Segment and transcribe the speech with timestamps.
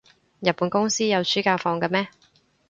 [0.39, 2.07] 日本公司有暑假放嘅咩？